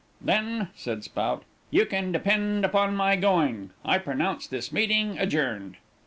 [0.19, 5.75] "Then," said Spout, "you can depend upon my going, I pronounce this meeting adjourned."